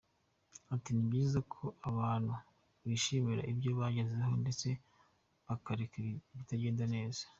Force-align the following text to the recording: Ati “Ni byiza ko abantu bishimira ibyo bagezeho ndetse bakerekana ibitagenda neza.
Ati 0.73 0.89
“Ni 0.93 1.03
byiza 1.07 1.39
ko 1.53 1.61
abantu 1.89 2.33
bishimira 2.87 3.41
ibyo 3.51 3.71
bagezeho 3.79 4.31
ndetse 4.41 4.67
bakerekana 5.47 6.11
ibitagenda 6.33 6.85
neza. 6.95 7.23